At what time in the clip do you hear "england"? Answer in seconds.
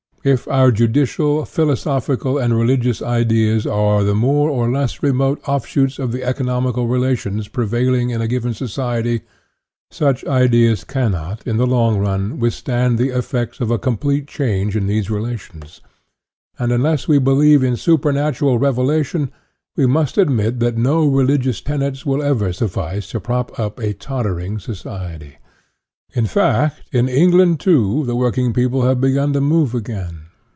27.07-27.61